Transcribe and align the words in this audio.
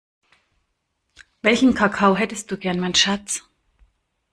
Welchen 1.43 1.75
Kakao 1.75 2.15
hättest 2.17 2.49
du 2.49 2.57
gern 2.57 2.79
mein 2.79 2.95
Schatz? 2.95 3.43